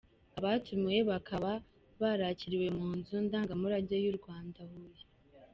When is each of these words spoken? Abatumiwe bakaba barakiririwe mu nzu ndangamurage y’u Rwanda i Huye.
Abatumiwe 0.37 0.99
bakaba 1.11 1.51
barakiririwe 2.01 2.67
mu 2.77 2.87
nzu 2.97 3.15
ndangamurage 3.25 3.95
y’u 4.03 4.15
Rwanda 4.19 4.57
i 4.65 4.67
Huye. 4.71 5.03